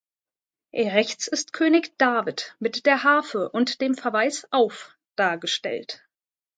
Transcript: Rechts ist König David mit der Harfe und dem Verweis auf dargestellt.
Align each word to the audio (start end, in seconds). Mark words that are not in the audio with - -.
Rechts 0.73 1.27
ist 1.27 1.53
König 1.53 1.95
David 1.99 2.55
mit 2.59 2.87
der 2.87 3.03
Harfe 3.03 3.49
und 3.49 3.81
dem 3.81 3.93
Verweis 3.93 4.47
auf 4.49 4.97
dargestellt. 5.15 6.03